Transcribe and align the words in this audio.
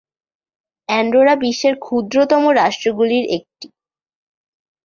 Andorra 0.89 1.33
বিশ্বের 1.35 1.75
ক্ষুদ্রতম 1.79 2.43
রাষ্ট্রগুলির 2.59 3.25
একটি। 3.31 3.67